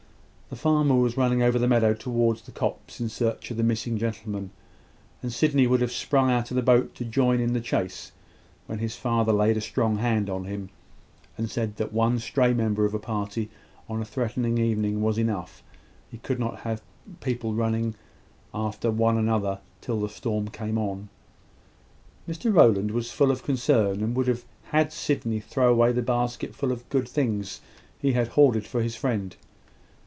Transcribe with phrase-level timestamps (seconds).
[0.49, 3.97] The farmer was running over the meadow towards the copse in search of the missing
[3.97, 4.51] gentleman,
[5.23, 8.11] and Sydney would have sprung out of the boat to join in the chase,
[8.67, 10.67] when his father laid a strong hand on him,
[11.37, 13.49] and said that one stray member of a party
[13.87, 15.63] on a threatening evening was enough.
[16.09, 16.81] He could not have
[17.21, 17.95] people running
[18.53, 21.07] after one another till the storm came on.
[22.27, 26.73] Mr Rowland was full of concern, and would have had Sydney throw away the basketful
[26.73, 27.61] of good things
[27.99, 29.37] he had hoarded for his friend.